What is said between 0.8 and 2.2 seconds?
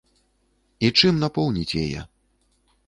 І чым напоўніць яе?